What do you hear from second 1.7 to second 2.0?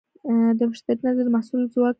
ځواک معلوموي.